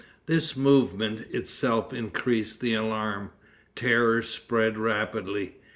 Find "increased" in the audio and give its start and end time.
1.93-2.59